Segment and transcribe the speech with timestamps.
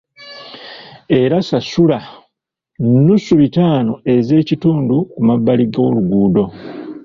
[1.19, 1.97] Era asasula
[2.87, 6.45] nnusu bitaano ez'ekitundu ku mabbali g'oluguudo.